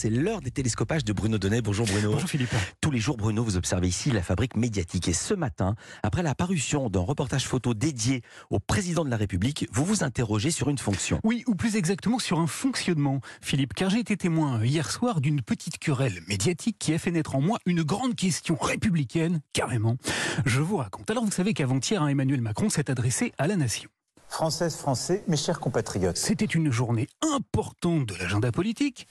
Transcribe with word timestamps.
C'est 0.00 0.10
l'heure 0.10 0.40
des 0.40 0.52
télescopages 0.52 1.04
de 1.04 1.12
Bruno 1.12 1.38
Donnet. 1.38 1.60
Bonjour 1.60 1.84
Bruno. 1.84 2.12
Bonjour 2.12 2.28
Philippe. 2.28 2.54
Tous 2.80 2.92
les 2.92 3.00
jours, 3.00 3.16
Bruno, 3.16 3.42
vous 3.42 3.56
observez 3.56 3.88
ici 3.88 4.12
la 4.12 4.22
fabrique 4.22 4.56
médiatique. 4.56 5.08
Et 5.08 5.12
ce 5.12 5.34
matin, 5.34 5.74
après 6.04 6.22
la 6.22 6.36
parution 6.36 6.88
d'un 6.88 7.00
reportage 7.00 7.48
photo 7.48 7.74
dédié 7.74 8.22
au 8.48 8.60
président 8.60 9.04
de 9.04 9.10
la 9.10 9.16
République, 9.16 9.66
vous 9.72 9.84
vous 9.84 10.04
interrogez 10.04 10.52
sur 10.52 10.68
une 10.68 10.78
fonction. 10.78 11.18
Oui, 11.24 11.42
ou 11.48 11.56
plus 11.56 11.74
exactement 11.74 12.20
sur 12.20 12.38
un 12.38 12.46
fonctionnement, 12.46 13.20
Philippe, 13.42 13.74
car 13.74 13.90
j'ai 13.90 13.98
été 13.98 14.16
témoin 14.16 14.64
hier 14.64 14.88
soir 14.88 15.20
d'une 15.20 15.42
petite 15.42 15.78
querelle 15.78 16.20
médiatique 16.28 16.76
qui 16.78 16.94
a 16.94 16.98
fait 16.98 17.10
naître 17.10 17.34
en 17.34 17.40
moi 17.40 17.58
une 17.66 17.82
grande 17.82 18.14
question 18.14 18.54
républicaine, 18.54 19.40
carrément. 19.52 19.96
Je 20.46 20.60
vous 20.60 20.76
raconte. 20.76 21.10
Alors 21.10 21.24
vous 21.24 21.32
savez 21.32 21.54
qu'avant-hier, 21.54 22.04
hein, 22.04 22.06
Emmanuel 22.06 22.40
Macron 22.40 22.70
s'est 22.70 22.88
adressé 22.88 23.32
à 23.36 23.48
la 23.48 23.56
nation. 23.56 23.90
Françaises, 24.28 24.76
Français, 24.76 25.24
mes 25.26 25.36
chers 25.36 25.58
compatriotes. 25.58 26.18
C'était 26.18 26.44
une 26.44 26.70
journée 26.70 27.08
importante 27.22 28.06
de 28.06 28.14
l'agenda 28.14 28.52
politique. 28.52 29.08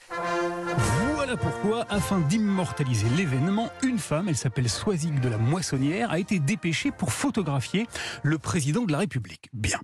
Voilà 1.14 1.36
pourquoi, 1.36 1.86
afin 1.90 2.20
d'immortaliser 2.20 3.08
l'événement, 3.10 3.70
une 3.82 3.98
femme, 3.98 4.28
elle 4.28 4.36
s'appelle 4.36 4.68
Soisig 4.68 5.20
de 5.20 5.28
la 5.28 5.36
Moissonnière, 5.36 6.10
a 6.10 6.18
été 6.18 6.38
dépêchée 6.38 6.90
pour 6.90 7.12
photographier 7.12 7.86
le 8.22 8.38
président 8.38 8.84
de 8.84 8.92
la 8.92 8.98
République. 8.98 9.48
Bien. 9.52 9.78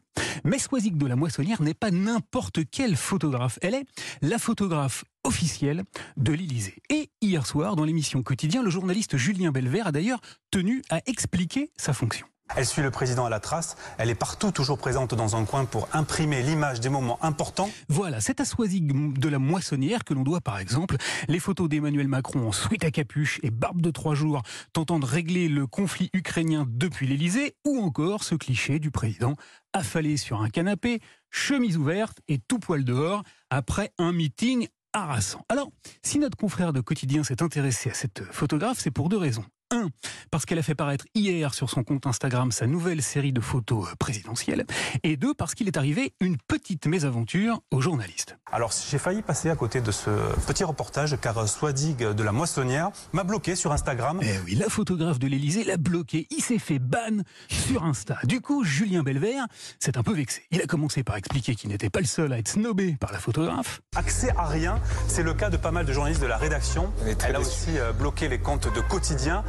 Mais 0.44 0.58
Soisig 0.58 0.96
de 0.96 1.06
la 1.06 1.16
Moissonnière 1.16 1.60
n'est 1.60 1.74
pas 1.74 1.90
n'importe 1.90 2.60
quelle 2.70 2.96
photographe. 2.96 3.58
Elle 3.62 3.74
est 3.74 3.84
la 4.22 4.38
photographe 4.38 5.04
officielle 5.22 5.84
de 6.16 6.32
l'Élysée. 6.32 6.82
Et 6.91 7.10
hier 7.20 7.46
soir, 7.46 7.77
dans 7.77 7.84
l'émission 7.84 8.22
Quotidien, 8.22 8.62
le 8.62 8.70
journaliste 8.70 9.16
Julien 9.16 9.52
Belvert 9.52 9.88
a 9.88 9.92
d'ailleurs 9.92 10.20
tenu 10.50 10.82
à 10.91 11.00
expliquer 11.06 11.70
sa 11.77 11.92
fonction. 11.92 12.27
Elle 12.56 12.66
suit 12.66 12.82
le 12.82 12.90
président 12.90 13.24
à 13.24 13.30
la 13.30 13.40
trace, 13.40 13.74
elle 13.98 14.10
est 14.10 14.14
partout 14.14 14.52
toujours 14.52 14.78
présente 14.78 15.14
dans 15.14 15.34
un 15.34 15.44
coin 15.44 15.64
pour 15.64 15.88
imprimer 15.92 16.42
l'image 16.42 16.78
des 16.78 16.88
moments 16.88 17.18
importants. 17.24 17.70
Voilà, 17.88 18.20
c'est 18.20 18.38
à 18.38 18.44
Soisig 18.44 19.18
de 19.18 19.28
la 19.28 19.38
Moissonnière 19.38 20.04
que 20.04 20.14
l'on 20.14 20.22
doit 20.22 20.40
par 20.40 20.58
exemple 20.58 20.96
les 21.26 21.40
photos 21.40 21.68
d'Emmanuel 21.68 22.06
Macron 22.06 22.46
en 22.46 22.52
suite 22.52 22.84
à 22.84 22.90
capuche 22.90 23.40
et 23.42 23.50
barbe 23.50 23.80
de 23.80 23.90
trois 23.90 24.14
jours 24.14 24.42
tentant 24.72 25.00
de 25.00 25.06
régler 25.06 25.48
le 25.48 25.66
conflit 25.66 26.10
ukrainien 26.12 26.66
depuis 26.69 27.08
l'Elysée 27.08 27.56
ou 27.64 27.80
encore 27.80 28.22
ce 28.22 28.34
cliché 28.34 28.78
du 28.78 28.91
président 28.91 29.34
affalé 29.72 30.16
sur 30.16 30.42
un 30.42 30.50
canapé, 30.50 31.00
chemise 31.30 31.76
ouverte 31.76 32.19
et 32.28 32.38
tout 32.38 32.60
poil 32.60 32.84
dehors 32.84 33.24
après 33.50 33.91
un 33.98 34.12
meeting 34.12 34.69
harassant. 34.92 35.44
Alors, 35.48 35.70
si 36.02 36.20
notre 36.20 36.36
confrère 36.36 36.72
de 36.72 36.80
quotidien 36.80 37.24
s'est 37.24 37.42
intéressé 37.42 37.91
à 37.91 37.94
cette 37.94 38.22
photographe, 38.30 38.78
c'est 38.78 38.92
pour 38.92 39.08
deux 39.08 39.19
raisons. 39.19 39.44
Un, 39.75 39.89
parce 40.30 40.47
qu'elle 40.47 40.61
a 40.61 40.62
fait 40.62 40.77
paraître 40.77 41.05
hier 41.17 41.53
sur 41.53 41.69
son 41.69 41.83
compte 41.83 42.06
Instagram 42.06 42.53
sa 42.53 42.69
nouvelle 42.69 43.03
série 43.03 43.33
de 43.33 43.41
photos 43.41 43.89
euh, 43.89 43.94
présidentielles. 43.98 44.66
Et 45.03 45.16
deux, 45.16 45.34
parce 45.34 45.56
qu'il 45.56 45.66
est 45.66 45.77
arrivé 45.77 46.14
une 46.20 46.36
petite 46.36 46.86
mésaventure 46.86 47.61
aux 47.72 47.81
journalistes. 47.81 48.36
Alors 48.53 48.70
j'ai 48.89 48.98
failli 48.98 49.22
passer 49.22 49.50
à 49.50 49.56
côté 49.56 49.81
de 49.81 49.91
ce 49.91 50.11
petit 50.47 50.62
reportage 50.62 51.16
car 51.20 51.48
Swadig 51.48 51.97
de 51.98 52.22
la 52.22 52.31
Moissonnière 52.31 52.91
m'a 53.12 53.25
bloqué 53.25 53.56
sur 53.56 53.72
Instagram. 53.72 54.20
Eh 54.22 54.39
oui, 54.44 54.55
la 54.55 54.69
photographe 54.69 55.19
de 55.19 55.27
l'Elysée 55.27 55.64
l'a 55.64 55.77
bloqué. 55.77 56.28
Il 56.31 56.41
s'est 56.41 56.61
fait 56.61 56.78
ban 56.78 57.22
sur 57.48 57.83
Insta. 57.83 58.19
Du 58.22 58.41
coup, 58.41 58.62
Julien 58.62 59.03
Belvert 59.03 59.47
s'est 59.81 59.98
un 59.98 60.05
peu 60.05 60.14
vexé. 60.14 60.44
Il 60.53 60.62
a 60.62 60.66
commencé 60.66 61.03
par 61.03 61.16
expliquer 61.16 61.56
qu'il 61.56 61.70
n'était 61.70 61.91
pas 61.91 61.98
le 61.98 62.06
seul 62.06 62.33
à 62.33 62.38
être 62.38 62.48
snobé 62.48 62.97
par 63.00 63.11
la 63.11 63.19
photographe. 63.19 63.81
Accès 63.97 64.31
à 64.36 64.47
rien, 64.47 64.78
c'est 65.09 65.25
le 65.25 65.34
cas 65.34 65.50
de 65.50 65.56
pas 65.56 65.72
mal 65.72 65.84
de 65.84 65.92
journalistes 65.92 66.22
de 66.22 66.28
la 66.28 66.36
rédaction. 66.36 66.92
Elle 67.27 67.34
a 67.34 67.41
aussi 67.41 67.77
euh, 67.77 67.92
bloqué 67.92 68.28
les 68.28 68.38
comptes 68.38 68.72
de 68.72 68.81
quotidien. 68.81 69.42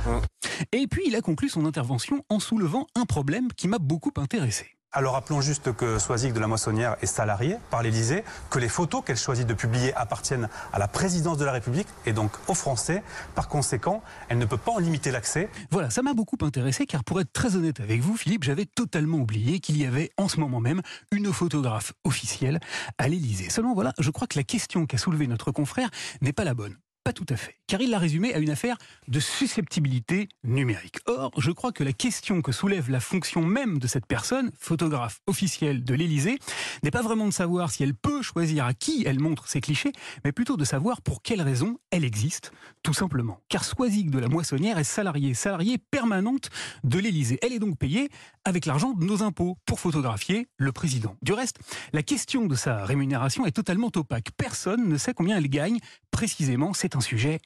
Et 0.71 0.87
puis 0.87 1.03
il 1.05 1.15
a 1.15 1.21
conclu 1.21 1.49
son 1.49 1.65
intervention 1.65 2.23
en 2.29 2.39
soulevant 2.39 2.87
un 2.95 3.05
problème 3.05 3.49
qui 3.53 3.67
m'a 3.67 3.79
beaucoup 3.79 4.11
intéressé. 4.17 4.75
Alors 4.95 5.15
rappelons 5.15 5.41
juste 5.41 5.73
que 5.73 5.99
Soisig 5.99 6.31
de 6.31 6.39
la 6.39 6.47
Moissonnière 6.47 6.95
est 7.01 7.05
salariée 7.05 7.57
par 7.69 7.83
l'Élysée, 7.83 8.23
que 8.49 8.59
les 8.59 8.69
photos 8.69 9.03
qu'elle 9.03 9.17
choisit 9.17 9.45
de 9.45 9.53
publier 9.53 9.93
appartiennent 9.93 10.47
à 10.71 10.79
la 10.79 10.87
présidence 10.87 11.37
de 11.37 11.43
la 11.43 11.51
République 11.51 11.89
et 12.05 12.13
donc 12.13 12.31
aux 12.47 12.53
Français. 12.53 13.03
Par 13.35 13.49
conséquent, 13.49 14.01
elle 14.29 14.37
ne 14.37 14.45
peut 14.45 14.55
pas 14.55 14.71
en 14.71 14.79
limiter 14.79 15.11
l'accès. 15.11 15.49
Voilà, 15.69 15.89
ça 15.89 16.01
m'a 16.01 16.13
beaucoup 16.13 16.37
intéressé 16.43 16.85
car 16.85 17.03
pour 17.03 17.19
être 17.19 17.33
très 17.33 17.57
honnête 17.57 17.81
avec 17.81 17.99
vous, 17.99 18.15
Philippe, 18.15 18.45
j'avais 18.45 18.65
totalement 18.65 19.17
oublié 19.17 19.59
qu'il 19.59 19.75
y 19.75 19.85
avait 19.85 20.11
en 20.15 20.29
ce 20.29 20.39
moment 20.39 20.61
même 20.61 20.81
une 21.11 21.33
photographe 21.33 21.91
officielle 22.05 22.61
à 22.97 23.09
l'Élysée. 23.09 23.49
Seulement 23.49 23.73
voilà, 23.73 23.93
je 23.99 24.11
crois 24.11 24.27
que 24.27 24.39
la 24.39 24.45
question 24.45 24.85
qu'a 24.85 24.97
soulevée 24.97 25.27
notre 25.27 25.51
confrère 25.51 25.89
n'est 26.21 26.31
pas 26.31 26.45
la 26.45 26.53
bonne. 26.53 26.77
Pas 27.05 27.13
tout 27.13 27.25
à 27.29 27.35
fait, 27.35 27.55
car 27.67 27.81
il 27.81 27.91
l'a 27.91 27.99
résumé 27.99 28.33
à 28.33 28.39
une 28.39 28.49
affaire 28.49 28.79
de 29.07 29.19
susceptibilité 29.19 30.27
numérique. 30.43 30.97
Or, 31.05 31.29
je 31.37 31.51
crois 31.51 31.71
que 31.71 31.83
la 31.83 31.93
question 31.93 32.41
que 32.41 32.51
soulève 32.51 32.89
la 32.89 32.99
fonction 32.99 33.43
même 33.43 33.77
de 33.77 33.85
cette 33.85 34.07
personne, 34.07 34.49
photographe 34.57 35.19
officielle 35.27 35.83
de 35.83 35.93
l'Élysée, 35.93 36.39
n'est 36.81 36.89
pas 36.89 37.03
vraiment 37.03 37.27
de 37.27 37.31
savoir 37.31 37.69
si 37.69 37.83
elle 37.83 37.93
peut 37.93 38.23
choisir 38.23 38.65
à 38.65 38.73
qui 38.73 39.03
elle 39.05 39.19
montre 39.19 39.47
ses 39.47 39.61
clichés, 39.61 39.91
mais 40.23 40.31
plutôt 40.31 40.57
de 40.57 40.65
savoir 40.65 41.03
pour 41.03 41.21
quelles 41.21 41.43
raisons 41.43 41.77
elle 41.91 42.03
existe, 42.03 42.51
tout 42.81 42.95
simplement. 42.95 43.39
Car 43.49 43.65
Soisig 43.65 44.09
de 44.09 44.17
la 44.17 44.27
Moissonnière 44.27 44.79
est 44.79 44.83
salariée, 44.83 45.35
salariée 45.35 45.77
permanente 45.77 46.49
de 46.83 46.97
l'Élysée. 46.97 47.37
Elle 47.43 47.53
est 47.53 47.59
donc 47.59 47.77
payée 47.77 48.09
avec 48.45 48.65
l'argent 48.65 48.93
de 48.93 49.05
nos 49.05 49.21
impôts 49.21 49.59
pour 49.65 49.79
photographier 49.79 50.47
le 50.57 50.71
président. 50.71 51.15
Du 51.21 51.33
reste, 51.33 51.59
la 51.93 52.01
question 52.01 52.47
de 52.47 52.55
sa 52.55 52.83
rémunération 52.83 53.45
est 53.45 53.51
totalement 53.51 53.91
opaque. 53.95 54.29
Personne 54.37 54.89
ne 54.89 54.97
sait 54.97 55.13
combien 55.13 55.37
elle 55.37 55.49
gagne 55.49 55.77
précisément. 56.15 56.71
C'est 56.73 56.95
un 56.95 57.01
sujet 57.01 57.41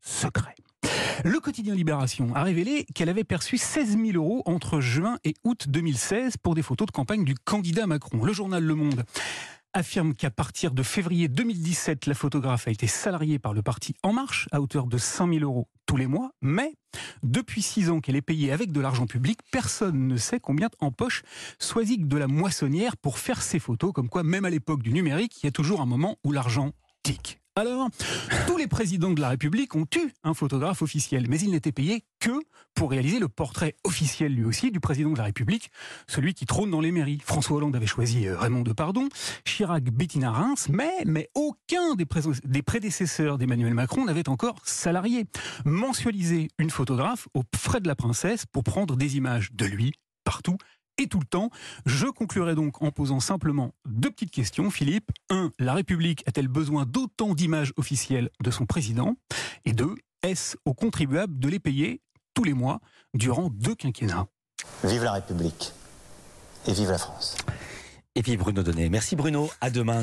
secret. 0.00 0.56
Le 1.24 1.38
quotidien 1.38 1.76
Libération 1.76 2.34
a 2.34 2.42
révélé 2.42 2.86
qu'elle 2.92 3.08
avait 3.08 3.22
perçu 3.22 3.56
16 3.56 3.96
000 3.96 4.16
euros 4.16 4.42
entre 4.46 4.80
juin 4.80 5.18
et 5.22 5.34
août 5.44 5.66
2016 5.68 6.38
pour 6.38 6.56
des 6.56 6.62
photos 6.62 6.86
de 6.86 6.90
campagne 6.90 7.24
du 7.24 7.36
candidat 7.36 7.86
Macron. 7.86 8.24
Le 8.24 8.32
journal 8.32 8.64
Le 8.64 8.74
Monde 8.74 9.04
affirme 9.74 10.12
qu'à 10.14 10.32
partir 10.32 10.72
de 10.72 10.82
février 10.82 11.28
2017, 11.28 12.06
la 12.06 12.14
photographe 12.14 12.66
a 12.66 12.72
été 12.72 12.88
salariée 12.88 13.38
par 13.38 13.54
le 13.54 13.62
parti 13.62 13.94
En 14.02 14.12
Marche 14.12 14.48
à 14.50 14.60
hauteur 14.60 14.88
de 14.88 14.98
100 14.98 15.28
000 15.28 15.44
euros 15.44 15.68
tous 15.86 15.96
les 15.96 16.08
mois, 16.08 16.32
mais 16.42 16.74
depuis 17.22 17.62
six 17.62 17.90
ans 17.90 18.00
qu'elle 18.00 18.16
est 18.16 18.22
payée 18.22 18.50
avec 18.50 18.72
de 18.72 18.80
l'argent 18.80 19.06
public, 19.06 19.38
personne 19.52 20.08
ne 20.08 20.16
sait 20.16 20.40
combien 20.40 20.68
empoche 20.80 21.22
Soisig 21.60 22.08
de 22.08 22.16
la 22.16 22.26
Moissonnière 22.26 22.96
pour 22.96 23.20
faire 23.20 23.40
ses 23.40 23.60
photos, 23.60 23.92
comme 23.92 24.08
quoi 24.08 24.24
même 24.24 24.44
à 24.44 24.50
l'époque 24.50 24.82
du 24.82 24.92
numérique, 24.92 25.44
il 25.44 25.46
y 25.46 25.48
a 25.48 25.52
toujours 25.52 25.80
un 25.80 25.86
moment 25.86 26.16
où 26.24 26.32
l'argent 26.32 26.72
tique. 27.04 27.38
Alors, 27.56 27.88
tous 28.48 28.56
les 28.56 28.66
présidents 28.66 29.12
de 29.12 29.20
la 29.20 29.28
République 29.28 29.76
ont 29.76 29.86
eu 29.94 30.12
un 30.24 30.34
photographe 30.34 30.82
officiel, 30.82 31.26
mais 31.28 31.38
il 31.38 31.52
n'était 31.52 31.70
payé 31.70 32.02
que 32.18 32.32
pour 32.74 32.90
réaliser 32.90 33.20
le 33.20 33.28
portrait 33.28 33.76
officiel 33.84 34.34
lui 34.34 34.42
aussi 34.42 34.72
du 34.72 34.80
président 34.80 35.10
de 35.10 35.18
la 35.18 35.22
République, 35.22 35.70
celui 36.08 36.34
qui 36.34 36.46
trône 36.46 36.72
dans 36.72 36.80
les 36.80 36.90
mairies. 36.90 37.20
François 37.24 37.58
Hollande 37.58 37.76
avait 37.76 37.86
choisi 37.86 38.26
euh, 38.26 38.36
Raymond 38.36 38.62
Depardon, 38.62 39.08
Chirac 39.44 39.84
Bettina 39.84 40.32
Reims, 40.32 40.66
mais, 40.68 41.30
aucun 41.36 41.94
des, 41.94 42.06
des 42.42 42.62
prédécesseurs 42.62 43.38
d'Emmanuel 43.38 43.72
Macron 43.72 44.04
n'avait 44.04 44.28
encore 44.28 44.56
salarié, 44.64 45.26
mensualisé 45.64 46.48
une 46.58 46.70
photographe 46.70 47.28
aux 47.34 47.44
frais 47.54 47.80
de 47.80 47.86
la 47.86 47.94
princesse 47.94 48.46
pour 48.46 48.64
prendre 48.64 48.96
des 48.96 49.16
images 49.16 49.52
de 49.52 49.64
lui 49.64 49.92
partout 50.24 50.56
et 50.98 51.06
tout 51.06 51.18
le 51.18 51.26
temps. 51.26 51.50
Je 51.86 52.06
conclurai 52.06 52.54
donc 52.54 52.82
en 52.82 52.90
posant 52.90 53.20
simplement 53.20 53.74
deux 53.86 54.10
petites 54.10 54.30
questions, 54.30 54.70
Philippe. 54.70 55.10
Un, 55.30 55.50
la 55.58 55.74
République 55.74 56.22
a-t-elle 56.26 56.48
besoin 56.48 56.86
d'autant 56.86 57.34
d'images 57.34 57.72
officielles 57.76 58.30
de 58.42 58.50
son 58.50 58.66
président? 58.66 59.16
Et 59.64 59.72
deux, 59.72 59.94
est-ce 60.22 60.56
aux 60.64 60.74
contribuables 60.74 61.38
de 61.38 61.48
les 61.48 61.58
payer 61.58 62.00
tous 62.34 62.44
les 62.44 62.54
mois 62.54 62.80
durant 63.14 63.50
deux 63.50 63.74
quinquennats? 63.74 64.26
Vive 64.82 65.04
la 65.04 65.12
République 65.12 65.72
et 66.66 66.72
vive 66.72 66.90
la 66.90 66.98
France. 66.98 67.36
Et 68.16 68.22
puis 68.22 68.36
Bruno 68.36 68.62
Donnet. 68.62 68.88
Merci 68.88 69.16
Bruno, 69.16 69.50
à 69.60 69.70
demain. 69.70 70.00